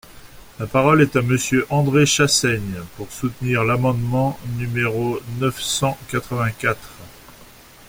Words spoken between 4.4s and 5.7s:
numéro neuf